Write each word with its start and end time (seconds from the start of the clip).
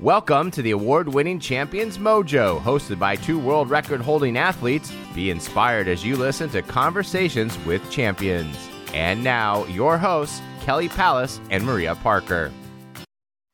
Welcome 0.00 0.50
to 0.52 0.62
the 0.62 0.70
award 0.70 1.08
winning 1.08 1.38
Champions 1.38 1.98
Mojo, 1.98 2.58
hosted 2.62 2.98
by 2.98 3.16
two 3.16 3.38
world 3.38 3.68
record 3.68 4.00
holding 4.00 4.38
athletes. 4.38 4.90
Be 5.14 5.28
inspired 5.28 5.88
as 5.88 6.02
you 6.02 6.16
listen 6.16 6.48
to 6.50 6.62
conversations 6.62 7.58
with 7.66 7.82
champions. 7.90 8.56
And 8.94 9.22
now, 9.22 9.66
your 9.66 9.98
hosts, 9.98 10.40
Kelly 10.62 10.88
Palace 10.88 11.38
and 11.50 11.66
Maria 11.66 11.96
Parker. 11.96 12.50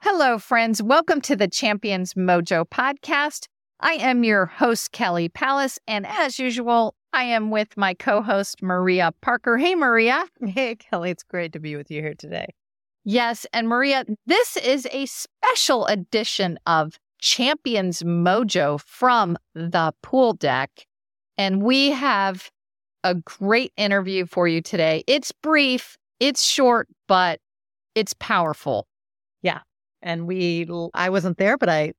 Hello, 0.02 0.38
friends. 0.38 0.80
Welcome 0.80 1.20
to 1.22 1.34
the 1.34 1.48
Champions 1.48 2.14
Mojo 2.14 2.64
podcast. 2.64 3.46
I 3.80 3.94
am 3.94 4.22
your 4.22 4.46
host, 4.46 4.92
Kelly 4.92 5.28
Palace. 5.28 5.80
And 5.88 6.06
as 6.06 6.38
usual, 6.38 6.94
I 7.12 7.24
am 7.24 7.50
with 7.50 7.76
my 7.76 7.92
co 7.92 8.22
host, 8.22 8.62
Maria 8.62 9.10
Parker. 9.20 9.58
Hey, 9.58 9.74
Maria. 9.74 10.26
Hey, 10.46 10.76
Kelly. 10.76 11.10
It's 11.10 11.24
great 11.24 11.52
to 11.54 11.58
be 11.58 11.74
with 11.74 11.90
you 11.90 12.02
here 12.02 12.14
today. 12.14 12.54
Yes. 13.08 13.46
And 13.52 13.68
Maria, 13.68 14.04
this 14.26 14.56
is 14.56 14.88
a 14.90 15.06
special 15.06 15.86
edition 15.86 16.58
of 16.66 16.98
Champions 17.20 18.02
Mojo 18.02 18.80
from 18.80 19.38
the 19.54 19.94
pool 20.02 20.32
deck. 20.32 20.86
And 21.38 21.62
we 21.62 21.92
have 21.92 22.50
a 23.04 23.14
great 23.14 23.72
interview 23.76 24.26
for 24.26 24.48
you 24.48 24.60
today. 24.60 25.04
It's 25.06 25.30
brief, 25.30 25.96
it's 26.18 26.44
short, 26.44 26.88
but 27.06 27.38
it's 27.94 28.12
powerful. 28.18 28.88
Yeah. 29.40 29.60
And 30.02 30.26
we, 30.26 30.68
I 30.92 31.08
wasn't 31.08 31.38
there, 31.38 31.56
but 31.56 31.68
I 31.68 31.92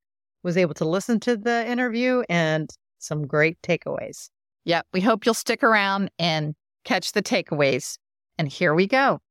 was 0.44 0.58
able 0.58 0.74
to 0.74 0.86
listen 0.86 1.22
to 1.22 1.38
the 1.38 1.66
interview 1.66 2.24
and 2.28 2.70
some 3.00 3.26
great 3.26 3.58
takeaways. 3.62 4.30
Yeah. 4.66 4.82
We 4.92 5.00
hope 5.00 5.26
you'll 5.26 5.36
stick 5.36 5.64
around 5.64 6.12
and 6.20 6.54
catch 6.84 7.14
the 7.14 7.24
takeaways. 7.24 7.98
And 8.38 8.50
here 8.50 8.76
we 8.76 8.88
go. 8.88 9.22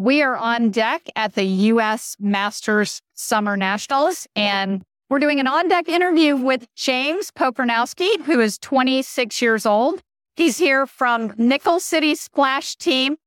We 0.00 0.22
are 0.22 0.34
on 0.34 0.70
deck 0.70 1.10
at 1.14 1.34
the 1.34 1.44
U.S. 1.44 2.16
Masters 2.18 3.02
Summer 3.12 3.54
Nationals, 3.54 4.26
and 4.34 4.82
we're 5.10 5.18
doing 5.18 5.40
an 5.40 5.46
on 5.46 5.68
deck 5.68 5.90
interview 5.90 6.36
with 6.36 6.66
James 6.74 7.30
Pokornowski, 7.30 8.22
who 8.22 8.40
is 8.40 8.56
26 8.56 9.42
years 9.42 9.66
old. 9.66 10.00
He's 10.36 10.56
here 10.56 10.86
from 10.86 11.34
Nickel 11.36 11.80
City 11.80 12.14
Splash 12.14 12.76
Team 12.76 13.18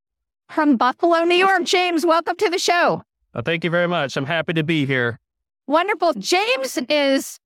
from 0.50 0.76
Buffalo, 0.76 1.20
New 1.26 1.36
York. 1.36 1.64
James, 1.66 2.08
welcome 2.08 2.38
to 2.38 2.50
the 2.50 2.58
show. 2.58 3.04
Well, 3.36 3.44
thank 3.44 3.64
you 3.64 3.70
very 3.70 3.88
much. 3.88 4.18
I'm 4.18 4.26
happy 4.26 4.54
to 4.54 4.64
be 4.64 4.88
here. 4.88 5.20
Wonderful. 5.68 6.14
James 6.14 6.80
is 6.90 7.38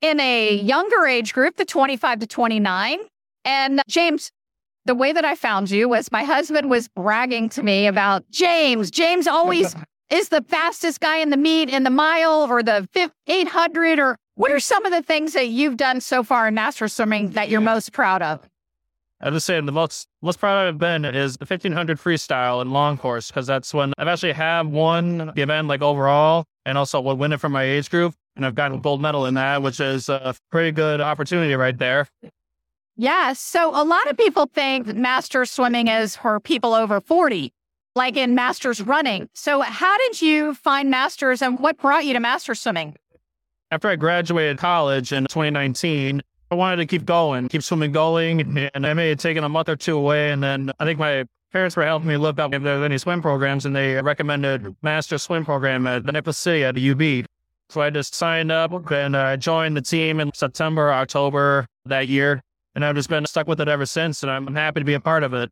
in 0.00 0.20
a 0.20 0.54
younger 0.54 1.08
age 1.08 1.34
group, 1.34 1.56
the 1.56 1.64
25 1.64 2.20
to 2.20 2.26
29. 2.28 3.00
And 3.44 3.82
James, 3.88 4.30
the 4.86 4.94
way 4.94 5.12
that 5.12 5.24
I 5.24 5.34
found 5.34 5.70
you 5.70 5.88
was 5.88 6.10
my 6.12 6.24
husband 6.24 6.70
was 6.70 6.88
bragging 6.88 7.48
to 7.50 7.62
me 7.62 7.86
about 7.86 8.28
James. 8.30 8.90
James 8.90 9.26
always 9.26 9.74
is 10.10 10.28
the 10.28 10.42
fastest 10.42 11.00
guy 11.00 11.18
in 11.18 11.30
the 11.30 11.36
meet 11.36 11.68
in 11.68 11.82
the 11.82 11.90
mile 11.90 12.46
or 12.48 12.62
the 12.62 12.88
800 13.26 13.98
or 13.98 14.16
what 14.36 14.52
are 14.52 14.60
some 14.60 14.84
of 14.84 14.92
the 14.92 15.02
things 15.02 15.32
that 15.32 15.48
you've 15.48 15.76
done 15.76 16.00
so 16.00 16.22
far 16.22 16.48
in 16.48 16.54
master 16.54 16.88
swimming 16.88 17.30
that 17.30 17.48
you're 17.48 17.60
most 17.60 17.92
proud 17.92 18.22
of? 18.22 18.48
I 19.20 19.30
was 19.30 19.44
saying 19.44 19.64
the 19.64 19.72
most 19.72 20.08
most 20.20 20.38
proud 20.38 20.68
I've 20.68 20.78
been 20.78 21.06
is 21.06 21.38
the 21.38 21.46
1500 21.46 21.98
freestyle 21.98 22.60
and 22.60 22.70
long 22.70 22.98
course 22.98 23.28
because 23.28 23.46
that's 23.46 23.72
when 23.72 23.94
I've 23.96 24.08
actually 24.08 24.34
have 24.34 24.68
won 24.68 25.32
the 25.34 25.42
event 25.42 25.68
like 25.68 25.80
overall 25.80 26.44
and 26.66 26.76
also 26.76 27.00
would 27.00 27.18
win 27.18 27.32
it 27.32 27.40
for 27.40 27.48
my 27.48 27.62
age 27.62 27.90
group 27.90 28.14
and 28.36 28.44
I've 28.44 28.54
gotten 28.54 28.76
a 28.76 28.80
gold 28.80 29.00
medal 29.00 29.24
in 29.24 29.34
that, 29.34 29.62
which 29.62 29.80
is 29.80 30.10
a 30.10 30.36
pretty 30.50 30.70
good 30.70 31.00
opportunity 31.00 31.54
right 31.54 31.76
there. 31.76 32.06
Yeah. 32.96 33.34
So 33.34 33.70
a 33.70 33.84
lot 33.84 34.08
of 34.10 34.16
people 34.16 34.48
think 34.52 34.86
master 34.94 35.44
swimming 35.44 35.88
is 35.88 36.16
for 36.16 36.40
people 36.40 36.72
over 36.72 37.00
40, 37.00 37.52
like 37.94 38.16
in 38.16 38.34
masters 38.34 38.80
running. 38.80 39.28
So 39.34 39.60
how 39.60 39.98
did 39.98 40.22
you 40.22 40.54
find 40.54 40.90
masters 40.90 41.42
and 41.42 41.58
what 41.58 41.76
brought 41.78 42.06
you 42.06 42.14
to 42.14 42.20
master 42.20 42.54
swimming? 42.54 42.96
After 43.70 43.88
I 43.88 43.96
graduated 43.96 44.58
college 44.58 45.12
in 45.12 45.24
2019, 45.24 46.22
I 46.50 46.54
wanted 46.54 46.76
to 46.76 46.86
keep 46.86 47.04
going, 47.04 47.48
keep 47.48 47.62
swimming 47.62 47.92
going. 47.92 48.70
And 48.74 48.86
I 48.86 48.94
may 48.94 49.10
have 49.10 49.18
taken 49.18 49.44
a 49.44 49.48
month 49.48 49.68
or 49.68 49.76
two 49.76 49.96
away. 49.96 50.30
And 50.30 50.42
then 50.42 50.70
I 50.78 50.84
think 50.84 50.98
my 50.98 51.24
parents 51.52 51.76
were 51.76 51.84
helping 51.84 52.08
me 52.08 52.16
look 52.16 52.38
up 52.38 52.54
if 52.54 52.62
there 52.62 52.78
were 52.78 52.84
any 52.84 52.98
swim 52.98 53.20
programs 53.20 53.66
and 53.66 53.74
they 53.74 54.00
recommended 54.00 54.74
master 54.82 55.18
swim 55.18 55.44
program 55.44 55.86
at 55.86 56.06
the 56.06 56.12
Nickel 56.12 56.32
City 56.32 56.64
at 56.64 56.78
UB. 56.78 57.26
So 57.68 57.80
I 57.80 57.90
just 57.90 58.14
signed 58.14 58.52
up 58.52 58.90
and 58.90 59.16
I 59.16 59.36
joined 59.36 59.76
the 59.76 59.82
team 59.82 60.20
in 60.20 60.30
September, 60.32 60.92
October 60.92 61.66
that 61.84 62.08
year. 62.08 62.40
And 62.76 62.84
I've 62.84 62.94
just 62.94 63.08
been 63.08 63.24
stuck 63.24 63.48
with 63.48 63.58
it 63.58 63.68
ever 63.68 63.86
since. 63.86 64.22
And 64.22 64.30
I'm 64.30 64.54
happy 64.54 64.80
to 64.80 64.84
be 64.84 64.92
a 64.92 65.00
part 65.00 65.22
of 65.22 65.32
it. 65.32 65.50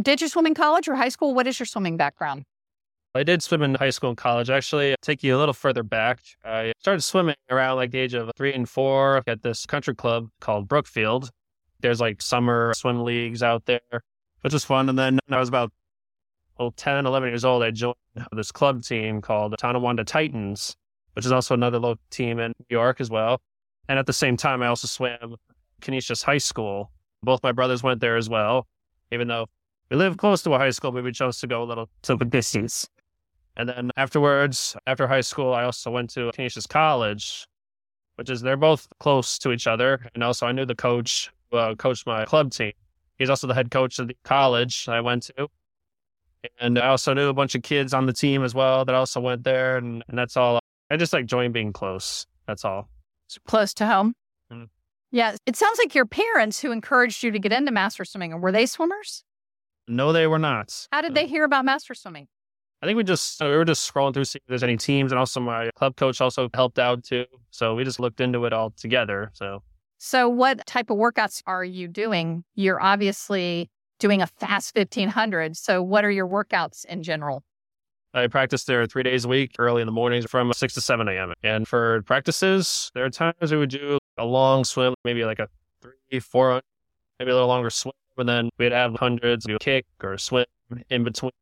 Did 0.00 0.20
you 0.20 0.28
swim 0.28 0.46
in 0.46 0.54
college 0.54 0.86
or 0.86 0.96
high 0.96 1.08
school? 1.08 1.34
What 1.34 1.46
is 1.46 1.58
your 1.58 1.66
swimming 1.66 1.96
background? 1.96 2.44
I 3.14 3.22
did 3.22 3.42
swim 3.42 3.62
in 3.62 3.74
high 3.76 3.90
school 3.90 4.10
and 4.10 4.16
college. 4.16 4.50
Actually, 4.50 4.90
I'll 4.90 4.96
take 5.00 5.22
you 5.22 5.34
a 5.34 5.38
little 5.38 5.54
further 5.54 5.82
back. 5.82 6.20
I 6.44 6.72
started 6.78 7.00
swimming 7.00 7.36
around 7.48 7.76
like 7.76 7.90
the 7.90 8.00
age 8.00 8.12
of 8.12 8.30
three 8.36 8.52
and 8.52 8.68
four 8.68 9.22
at 9.26 9.42
this 9.42 9.64
country 9.64 9.94
club 9.94 10.28
called 10.40 10.68
Brookfield. 10.68 11.30
There's 11.80 12.02
like 12.02 12.20
summer 12.20 12.74
swim 12.74 13.02
leagues 13.02 13.42
out 13.42 13.64
there, 13.64 14.02
which 14.42 14.52
was 14.52 14.64
fun. 14.64 14.90
And 14.90 14.98
then 14.98 15.20
I 15.30 15.38
was 15.38 15.48
about 15.48 15.72
well, 16.58 16.72
10, 16.72 17.06
11 17.06 17.30
years 17.30 17.46
old. 17.46 17.62
I 17.62 17.70
joined 17.70 17.96
this 18.32 18.52
club 18.52 18.82
team 18.82 19.22
called 19.22 19.54
Tonawanda 19.58 20.04
Titans, 20.04 20.76
which 21.14 21.24
is 21.24 21.32
also 21.32 21.54
another 21.54 21.78
local 21.78 22.02
team 22.10 22.38
in 22.40 22.52
New 22.58 22.76
York 22.76 23.00
as 23.00 23.08
well. 23.08 23.40
And 23.88 23.98
at 23.98 24.04
the 24.04 24.12
same 24.12 24.36
time, 24.36 24.62
I 24.62 24.66
also 24.66 24.86
swam 24.86 25.36
Canisius 25.84 26.22
High 26.22 26.38
School. 26.38 26.90
Both 27.22 27.42
my 27.42 27.52
brothers 27.52 27.82
went 27.82 28.00
there 28.00 28.16
as 28.16 28.28
well, 28.28 28.66
even 29.12 29.28
though 29.28 29.46
we 29.90 29.96
live 29.96 30.16
close 30.16 30.42
to 30.42 30.52
a 30.52 30.58
high 30.58 30.70
school, 30.70 30.90
but 30.90 31.04
we 31.04 31.12
chose 31.12 31.38
to 31.40 31.46
go 31.46 31.62
a 31.62 31.64
little 31.64 31.88
to 32.02 32.16
the 32.16 32.24
distance. 32.24 32.88
And 33.56 33.68
then 33.68 33.90
afterwards, 33.96 34.76
after 34.86 35.06
high 35.06 35.20
school, 35.20 35.54
I 35.54 35.64
also 35.64 35.90
went 35.90 36.10
to 36.14 36.32
Canisius 36.32 36.66
College, 36.66 37.46
which 38.16 38.28
is 38.28 38.40
they're 38.40 38.56
both 38.56 38.88
close 38.98 39.38
to 39.38 39.52
each 39.52 39.66
other. 39.66 40.08
And 40.14 40.24
also, 40.24 40.46
I 40.46 40.52
knew 40.52 40.66
the 40.66 40.74
coach 40.74 41.30
who 41.50 41.58
uh, 41.58 41.74
coached 41.76 42.06
my 42.06 42.24
club 42.24 42.50
team. 42.50 42.72
He's 43.18 43.30
also 43.30 43.46
the 43.46 43.54
head 43.54 43.70
coach 43.70 43.98
of 44.00 44.08
the 44.08 44.16
college 44.24 44.88
I 44.88 45.00
went 45.00 45.24
to. 45.24 45.48
And 46.60 46.78
I 46.78 46.88
also 46.88 47.14
knew 47.14 47.28
a 47.28 47.34
bunch 47.34 47.54
of 47.54 47.62
kids 47.62 47.94
on 47.94 48.06
the 48.06 48.12
team 48.12 48.42
as 48.42 48.54
well 48.54 48.84
that 48.84 48.94
also 48.94 49.20
went 49.20 49.44
there. 49.44 49.76
And, 49.76 50.02
and 50.08 50.18
that's 50.18 50.36
all. 50.36 50.58
I 50.90 50.96
just 50.96 51.12
like 51.12 51.26
join 51.26 51.52
being 51.52 51.72
close. 51.72 52.26
That's 52.46 52.64
all. 52.64 52.88
Close 53.46 53.72
to 53.74 53.86
home. 53.86 54.14
Yeah. 55.14 55.36
It 55.46 55.54
sounds 55.54 55.78
like 55.78 55.94
your 55.94 56.06
parents 56.06 56.60
who 56.60 56.72
encouraged 56.72 57.22
you 57.22 57.30
to 57.30 57.38
get 57.38 57.52
into 57.52 57.70
master 57.70 58.04
swimming. 58.04 58.40
Were 58.40 58.50
they 58.50 58.66
swimmers? 58.66 59.22
No, 59.86 60.12
they 60.12 60.26
were 60.26 60.40
not. 60.40 60.88
How 60.90 61.02
did 61.02 61.12
uh, 61.12 61.14
they 61.14 61.28
hear 61.28 61.44
about 61.44 61.64
master 61.64 61.94
swimming? 61.94 62.26
I 62.82 62.86
think 62.86 62.96
we 62.96 63.04
just 63.04 63.40
we 63.40 63.46
were 63.50 63.64
just 63.64 63.88
scrolling 63.88 64.12
through 64.12 64.24
see 64.24 64.38
if 64.38 64.48
there's 64.48 64.64
any 64.64 64.76
teams, 64.76 65.12
and 65.12 65.18
also 65.18 65.38
my 65.38 65.70
club 65.76 65.94
coach 65.94 66.20
also 66.20 66.50
helped 66.52 66.80
out 66.80 67.04
too. 67.04 67.26
So 67.50 67.76
we 67.76 67.84
just 67.84 68.00
looked 68.00 68.20
into 68.20 68.44
it 68.44 68.52
all 68.52 68.72
together. 68.72 69.30
So, 69.34 69.62
so 69.98 70.28
what 70.28 70.66
type 70.66 70.90
of 70.90 70.98
workouts 70.98 71.42
are 71.46 71.64
you 71.64 71.86
doing? 71.86 72.42
You're 72.56 72.82
obviously 72.82 73.70
doing 74.00 74.20
a 74.20 74.26
fast 74.26 74.74
1500. 74.76 75.56
So 75.56 75.80
what 75.80 76.04
are 76.04 76.10
your 76.10 76.26
workouts 76.26 76.84
in 76.86 77.04
general? 77.04 77.44
I 78.12 78.26
practice 78.26 78.64
there 78.64 78.84
three 78.86 79.04
days 79.04 79.24
a 79.24 79.28
week, 79.28 79.52
early 79.60 79.80
in 79.80 79.86
the 79.86 79.92
mornings 79.92 80.26
from 80.28 80.52
6 80.52 80.74
to 80.74 80.80
7 80.80 81.08
a.m. 81.08 81.32
And 81.44 81.68
for 81.68 82.02
practices, 82.02 82.90
there 82.94 83.04
are 83.04 83.10
times 83.10 83.52
we 83.52 83.56
would 83.56 83.70
do 83.70 83.98
a 84.18 84.24
long 84.24 84.64
swim, 84.64 84.94
maybe 85.04 85.24
like 85.24 85.38
a 85.38 85.48
three, 85.82 86.20
four, 86.20 86.60
maybe 87.18 87.30
a 87.30 87.34
little 87.34 87.48
longer 87.48 87.70
swim. 87.70 87.92
And 88.16 88.28
then 88.28 88.50
we'd 88.58 88.72
have 88.72 88.94
hundreds, 88.94 89.44
do 89.44 89.56
a 89.56 89.58
kick 89.58 89.86
or 90.02 90.16
swim 90.18 90.46
in 90.90 91.04
between. 91.04 91.32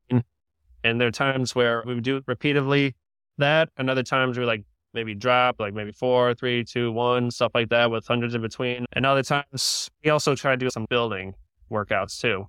And 0.84 1.00
there 1.00 1.08
are 1.08 1.12
times 1.12 1.54
where 1.54 1.82
we 1.86 1.94
would 1.94 2.04
do 2.04 2.16
it 2.16 2.24
repeatedly 2.26 2.94
that, 3.38 3.68
and 3.76 3.88
other 3.88 4.02
times 4.02 4.38
we 4.38 4.44
like 4.44 4.64
maybe 4.94 5.14
drop, 5.14 5.60
like 5.60 5.74
maybe 5.74 5.92
four, 5.92 6.34
three, 6.34 6.64
two, 6.64 6.92
one, 6.92 7.30
stuff 7.30 7.52
like 7.54 7.68
that 7.70 7.90
with 7.90 8.06
hundreds 8.06 8.34
in 8.34 8.42
between. 8.42 8.86
And 8.92 9.06
other 9.06 9.22
times 9.22 9.90
we 10.02 10.10
also 10.10 10.34
try 10.34 10.52
to 10.52 10.56
do 10.56 10.70
some 10.70 10.86
building 10.88 11.34
workouts 11.70 12.20
too. 12.20 12.46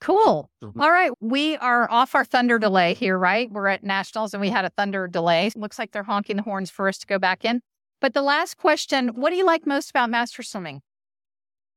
Cool. 0.00 0.50
Mm-hmm. 0.62 0.80
All 0.80 0.90
right. 0.90 1.12
We 1.20 1.56
are 1.58 1.88
off 1.90 2.14
our 2.14 2.24
thunder 2.24 2.58
delay 2.58 2.94
here, 2.94 3.16
right? 3.16 3.50
We're 3.50 3.68
at 3.68 3.84
Nationals 3.84 4.34
and 4.34 4.40
we 4.40 4.50
had 4.50 4.64
a 4.64 4.70
thunder 4.70 5.06
delay. 5.06 5.50
Looks 5.54 5.78
like 5.78 5.92
they're 5.92 6.02
honking 6.02 6.36
the 6.36 6.42
horns 6.42 6.70
for 6.70 6.88
us 6.88 6.98
to 6.98 7.06
go 7.06 7.18
back 7.18 7.44
in. 7.44 7.60
But 8.02 8.14
the 8.14 8.22
last 8.22 8.58
question 8.58 9.10
what 9.10 9.30
do 9.30 9.36
you 9.36 9.46
like 9.46 9.64
most 9.64 9.88
about 9.88 10.10
master 10.10 10.42
swimming? 10.42 10.82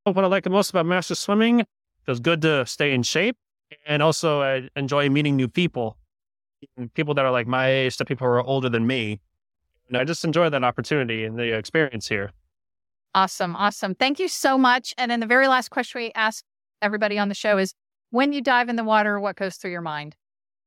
Oh, 0.06 0.12
what 0.12 0.26
I 0.26 0.28
like 0.28 0.44
the 0.44 0.50
most 0.50 0.72
about 0.72 0.88
master 0.88 1.14
swimming 1.14 1.66
feels 2.04 2.20
good 2.20 2.42
to 2.42 2.66
stay 2.66 2.94
in 2.94 3.04
shape. 3.04 3.38
And 3.88 4.02
also, 4.02 4.42
I 4.42 4.70
enjoy 4.76 5.10
meeting 5.10 5.36
new 5.36 5.48
people, 5.48 5.98
people 6.96 7.14
that 7.14 7.26
are 7.26 7.32
like 7.32 7.48
my 7.48 7.68
age, 7.68 7.98
to 7.98 8.06
people 8.06 8.26
who 8.26 8.34
are 8.34 8.44
older 8.44 8.70
than 8.70 8.88
me. 8.88 9.22
And 9.88 9.98
I 9.98 10.04
just 10.04 10.26
enjoy 10.26 10.50
that 10.50 10.64
opportunity 10.64 11.26
and 11.26 11.38
the 11.38 11.56
experience 11.56 12.08
here. 12.08 12.32
Awesome. 13.14 13.56
Awesome. 13.56 13.94
Thank 13.94 14.20
you 14.20 14.28
so 14.28 14.58
much. 14.58 14.94
And 14.98 15.12
then 15.12 15.20
the 15.20 15.28
very 15.28 15.48
last 15.48 15.70
question 15.70 16.02
we 16.02 16.12
ask 16.16 16.44
everybody 16.82 17.20
on 17.20 17.30
the 17.30 17.36
show 17.36 17.60
is 17.60 17.74
when 18.10 18.34
you 18.34 18.42
dive 18.42 18.68
in 18.68 18.76
the 18.78 18.84
water, 18.84 19.20
what 19.20 19.36
goes 19.36 19.58
through 19.58 19.72
your 19.72 19.82
mind? 19.82 20.16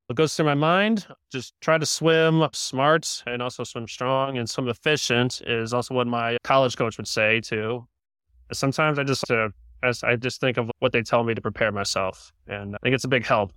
What 0.08 0.16
goes 0.16 0.34
through 0.34 0.46
my 0.46 0.54
mind? 0.54 1.06
Just 1.30 1.52
try 1.60 1.76
to 1.76 1.84
swim 1.84 2.48
smart 2.54 3.22
and 3.26 3.42
also 3.42 3.62
swim 3.62 3.86
strong 3.86 4.38
and 4.38 4.48
swim 4.48 4.66
efficient 4.68 5.42
is 5.46 5.74
also 5.74 5.92
what 5.92 6.06
my 6.06 6.38
college 6.44 6.78
coach 6.78 6.96
would 6.96 7.06
say 7.06 7.42
too. 7.42 7.86
Sometimes 8.50 8.98
I 8.98 9.04
just 9.04 9.30
uh, 9.30 9.50
as 9.82 10.02
I 10.02 10.16
just 10.16 10.40
think 10.40 10.56
of 10.56 10.70
what 10.78 10.92
they 10.92 11.02
tell 11.02 11.24
me 11.24 11.34
to 11.34 11.42
prepare 11.42 11.72
myself. 11.72 12.32
And 12.46 12.74
I 12.74 12.78
think 12.82 12.94
it's 12.94 13.04
a 13.04 13.08
big 13.08 13.26
help. 13.26 13.52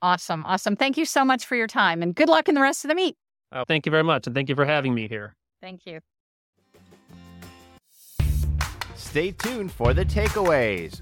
Awesome. 0.00 0.44
Awesome. 0.46 0.76
Thank 0.76 0.98
you 0.98 1.04
so 1.04 1.24
much 1.24 1.44
for 1.44 1.56
your 1.56 1.66
time 1.66 2.00
and 2.00 2.14
good 2.14 2.28
luck 2.28 2.48
in 2.48 2.54
the 2.54 2.62
rest 2.62 2.84
of 2.84 2.90
the 2.90 2.94
meet. 2.94 3.16
Uh, 3.50 3.64
thank 3.66 3.84
you 3.84 3.90
very 3.90 4.04
much. 4.04 4.28
And 4.28 4.36
thank 4.36 4.48
you 4.48 4.54
for 4.54 4.64
having 4.64 4.94
me 4.94 5.08
here. 5.08 5.34
Thank 5.60 5.84
you. 5.84 5.98
Stay 8.94 9.32
tuned 9.32 9.72
for 9.72 9.92
the 9.92 10.04
takeaways. 10.04 11.00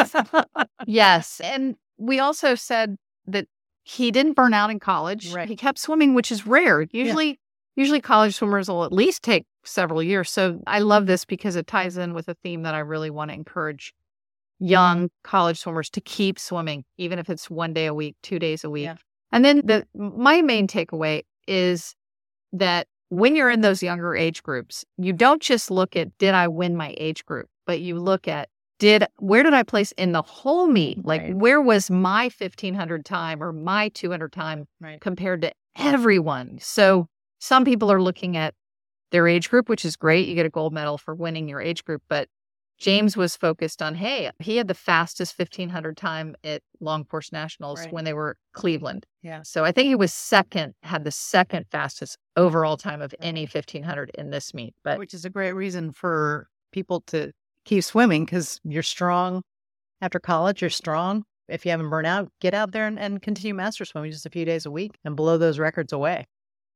yes. 0.87 1.41
And 1.43 1.75
we 1.97 2.19
also 2.19 2.55
said 2.55 2.95
that 3.27 3.47
he 3.83 4.11
didn't 4.11 4.33
burn 4.33 4.53
out 4.53 4.69
in 4.69 4.79
college. 4.79 5.33
Right. 5.33 5.47
He 5.47 5.55
kept 5.55 5.79
swimming, 5.79 6.13
which 6.13 6.31
is 6.31 6.45
rare. 6.45 6.85
Usually, 6.91 7.39
usually 7.75 8.01
college 8.01 8.35
swimmers 8.35 8.69
will 8.69 8.83
at 8.83 8.91
least 8.91 9.23
take 9.23 9.45
several 9.63 10.03
years. 10.03 10.29
So 10.29 10.61
I 10.67 10.79
love 10.79 11.05
this 11.07 11.25
because 11.25 11.55
it 11.55 11.67
ties 11.67 11.97
in 11.97 12.13
with 12.13 12.27
a 12.27 12.35
theme 12.35 12.63
that 12.63 12.75
I 12.75 12.79
really 12.79 13.09
want 13.09 13.31
to 13.31 13.35
encourage 13.35 13.93
young 14.59 15.09
college 15.23 15.59
swimmers 15.59 15.89
to 15.91 16.01
keep 16.01 16.37
swimming, 16.37 16.83
even 16.97 17.17
if 17.17 17.29
it's 17.29 17.49
one 17.49 17.73
day 17.73 17.85
a 17.85 17.93
week, 17.93 18.15
two 18.21 18.39
days 18.39 18.63
a 18.63 18.69
week. 18.69 18.85
Yeah. 18.85 18.95
And 19.31 19.45
then 19.45 19.61
the 19.65 19.85
my 19.93 20.41
main 20.41 20.67
takeaway 20.67 21.23
is 21.47 21.95
that 22.53 22.87
when 23.09 23.35
you're 23.35 23.49
in 23.49 23.61
those 23.61 23.83
younger 23.83 24.15
age 24.15 24.43
groups, 24.43 24.85
you 24.97 25.13
don't 25.13 25.41
just 25.41 25.69
look 25.69 25.95
at 25.95 26.17
did 26.17 26.33
I 26.33 26.47
win 26.47 26.75
my 26.75 26.95
age 26.97 27.25
group, 27.25 27.47
but 27.65 27.79
you 27.79 27.99
look 27.99 28.27
at 28.27 28.49
did 28.79 29.05
where 29.17 29.43
did 29.43 29.53
I 29.53 29.63
place 29.63 29.91
in 29.93 30.13
the 30.13 30.21
whole 30.21 30.67
meet? 30.67 31.03
Like 31.05 31.21
Right. 31.21 31.35
where 31.35 31.61
was 31.61 31.91
my 31.91 32.29
1500 32.29 33.03
time 33.05 33.43
or 33.43 33.51
my 33.51 33.89
200 33.89 34.31
time 34.31 34.67
Right. 34.79 35.01
compared 35.01 35.41
to 35.41 35.51
everyone? 35.75 36.59
So 36.61 37.07
some 37.39 37.65
people 37.65 37.91
are 37.91 38.01
looking 38.01 38.37
at 38.37 38.53
their 39.11 39.27
age 39.27 39.49
group, 39.49 39.69
which 39.69 39.83
is 39.83 39.95
great. 39.95 40.27
You 40.27 40.35
get 40.35 40.45
a 40.45 40.49
gold 40.49 40.71
medal 40.71 40.97
for 40.97 41.15
winning 41.15 41.49
your 41.49 41.59
age 41.61 41.83
group, 41.83 42.03
but 42.07 42.29
James 42.79 43.17
was 43.17 43.35
focused 43.35 43.81
on, 43.81 43.95
hey, 43.95 44.31
he 44.39 44.55
had 44.57 44.67
the 44.67 44.73
fastest 44.73 45.37
1500 45.37 45.97
time 45.97 46.35
at 46.43 46.61
Long 46.79 47.03
Course 47.03 47.31
Nationals 47.31 47.81
Right. 47.81 47.91
when 47.93 48.05
they 48.05 48.13
were 48.13 48.37
Cleveland. 48.53 49.05
Yeah. 49.21 49.41
So 49.43 49.65
I 49.65 49.71
think 49.71 49.87
he 49.87 49.95
was 49.95 50.13
second, 50.13 50.73
had 50.83 51.03
the 51.03 51.11
second 51.11 51.65
fastest 51.71 52.17
overall 52.37 52.77
time 52.77 53.01
of 53.01 53.13
any 53.19 53.41
1500 53.41 54.11
in 54.17 54.29
this 54.29 54.53
meet. 54.53 54.73
But 54.83 54.97
Which 54.97 55.13
is 55.13 55.25
a 55.25 55.29
great 55.29 55.51
reason 55.51 55.91
for 55.91 56.47
people 56.71 57.01
to 57.07 57.31
keep 57.65 57.83
swimming 57.83 58.23
because 58.25 58.59
you're 58.63 58.81
strong 58.83 59.41
after 60.01 60.19
college. 60.19 60.61
You're 60.61 60.69
strong. 60.69 61.25
If 61.49 61.65
you 61.65 61.71
haven't 61.71 61.89
burned 61.89 62.07
out, 62.07 62.31
get 62.39 62.53
out 62.53 62.71
there 62.71 62.85
and, 62.87 62.97
and 62.99 63.21
continue 63.21 63.53
master 63.55 63.83
swimming 63.83 64.11
just 64.11 64.25
a 64.25 64.29
few 64.29 64.45
days 64.45 64.65
a 64.65 64.71
week 64.71 64.91
and 65.03 65.15
blow 65.17 65.37
those 65.37 65.59
records 65.59 65.91
away. 65.91 66.27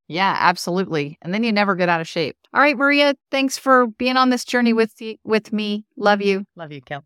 Yeah, 0.08 0.36
absolutely. 0.40 1.18
And 1.22 1.34
then 1.34 1.44
you 1.44 1.52
never 1.52 1.76
get 1.76 1.90
out 1.90 2.02
of 2.02 2.08
shape. 2.08 2.36
All 2.54 2.62
right, 2.62 2.78
Maria, 2.78 3.16
thanks 3.32 3.58
for 3.58 3.88
being 3.88 4.18
on 4.18 4.30
this 4.30 4.46
journey 4.46 4.74
with 4.74 5.02
you, 5.02 5.18
with 5.24 5.52
me. 5.52 5.86
Love 5.98 6.22
you. 6.22 6.46
Love 6.56 6.72
you, 6.72 6.82
Kelly. 6.82 7.04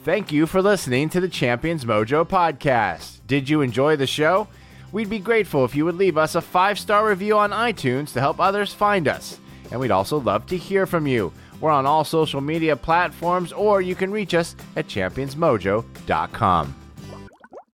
Thank 0.00 0.32
you 0.32 0.46
for 0.46 0.62
listening 0.62 1.10
to 1.10 1.20
the 1.20 1.28
Champions 1.28 1.84
Mojo 1.84 2.26
podcast. 2.26 3.20
Did 3.26 3.48
you 3.48 3.60
enjoy 3.60 3.96
the 3.96 4.06
show? 4.06 4.48
We'd 4.90 5.10
be 5.10 5.18
grateful 5.18 5.64
if 5.64 5.76
you 5.76 5.84
would 5.84 5.96
leave 5.96 6.18
us 6.18 6.34
a 6.34 6.40
five 6.40 6.78
star 6.78 7.08
review 7.08 7.38
on 7.38 7.50
iTunes 7.50 8.12
to 8.14 8.20
help 8.20 8.40
others 8.40 8.74
find 8.74 9.06
us. 9.06 9.38
And 9.70 9.78
we'd 9.78 9.90
also 9.90 10.18
love 10.18 10.46
to 10.46 10.56
hear 10.56 10.86
from 10.86 11.06
you. 11.06 11.32
We're 11.60 11.70
on 11.70 11.86
all 11.86 12.04
social 12.04 12.40
media 12.40 12.74
platforms, 12.74 13.52
or 13.52 13.80
you 13.80 13.94
can 13.94 14.10
reach 14.10 14.34
us 14.34 14.56
at 14.76 14.88
championsmojo.com. 14.88 16.81